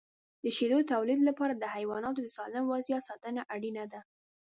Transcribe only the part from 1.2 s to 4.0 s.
لپاره د حیواناتو د سالم وضعیت ساتنه اړینه